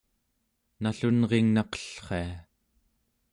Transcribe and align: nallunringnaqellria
nallunringnaqellria 0.81 2.31